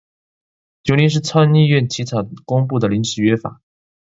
[0.81, 3.61] 由臨時參議院起草公布的臨時約法